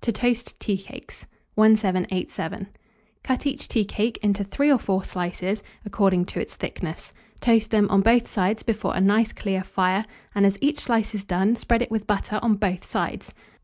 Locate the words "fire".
9.64-10.04